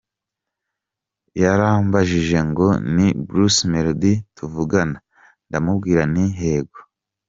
Yarambajije 1.41 2.37
ngo 2.49 2.67
ni 2.95 3.07
Bruce 3.27 3.61
Melody 3.71 4.13
tuvugana? 4.35 4.97
Ndamubwira 5.47 6.01
nti 6.11 6.25
yego. 6.41 6.79